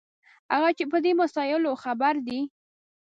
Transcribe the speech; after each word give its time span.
هغه 0.53 0.69
چې 0.77 0.83
په 0.91 0.97
دې 1.03 1.11
مسایلو 1.21 1.71
خبر 1.83 2.13
دي. 2.27 2.39